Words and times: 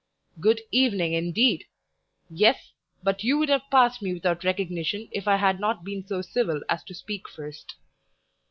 "Good 0.39 0.61
evening, 0.71 1.13
indeed! 1.13 1.65
yes, 2.27 2.71
but 3.03 3.23
you 3.23 3.37
would 3.37 3.49
have 3.49 3.69
passed 3.69 4.01
me 4.01 4.15
without 4.15 4.43
recognition 4.43 5.07
if 5.11 5.27
I 5.27 5.35
had 5.35 5.59
not 5.59 5.83
been 5.83 6.07
so 6.07 6.23
civil 6.23 6.59
as 6.67 6.83
to 6.85 6.95
speak 6.95 7.29
first." 7.29 7.75